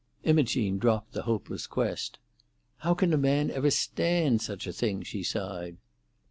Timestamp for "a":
3.13-3.19, 4.65-4.73